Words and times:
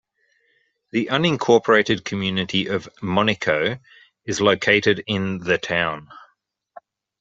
The 0.89 1.09
unincorporated 1.11 2.03
community 2.03 2.65
of 2.65 2.89
Monico 3.03 3.77
is 4.25 4.41
located 4.41 5.03
in 5.05 5.37
the 5.37 5.59
town. 5.59 6.07